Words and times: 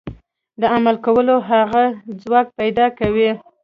د 0.61 0.63
عمل 0.75 0.95
کولو 1.05 1.35
هغه 1.49 1.83
ځواک 2.21 2.47
پيدا 2.59 2.85
کوي. 2.99 3.29